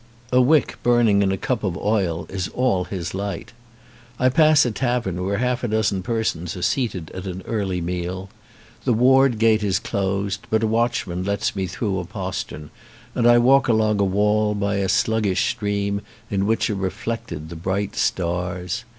[0.31, 3.53] A wick burning in a cup of oil is all his light.
[4.17, 8.27] I pass a tavern where half a dozen persons are seated at an early meal.
[8.83, 12.71] The ward gate is closed, but a watchman lets me through a postern
[13.13, 17.55] and I walk along a wall by a sluggish stream in which are reflected the
[17.55, 18.85] bright stars.